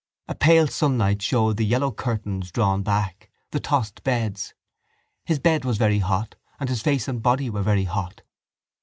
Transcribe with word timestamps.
A 0.27 0.33
pale 0.33 0.65
sunlight 0.65 1.21
showed 1.21 1.57
the 1.57 1.63
yellow 1.63 1.91
curtains 1.91 2.51
drawn 2.51 2.81
back, 2.81 3.29
the 3.51 3.59
tossed 3.59 4.03
beds. 4.03 4.55
His 5.25 5.37
bed 5.37 5.63
was 5.63 5.77
very 5.77 5.99
hot 5.99 6.33
and 6.59 6.69
his 6.69 6.81
face 6.81 7.07
and 7.07 7.21
body 7.21 7.51
were 7.51 7.61
very 7.61 7.83
hot. 7.83 8.23